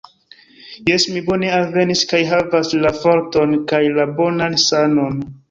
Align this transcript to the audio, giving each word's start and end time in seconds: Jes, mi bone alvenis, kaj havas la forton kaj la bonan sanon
Jes, 0.91 1.03
mi 1.17 1.21
bone 1.27 1.51
alvenis, 1.57 2.01
kaj 2.13 2.21
havas 2.31 2.73
la 2.87 2.93
forton 3.03 3.55
kaj 3.75 3.83
la 4.01 4.09
bonan 4.19 4.61
sanon 4.67 5.23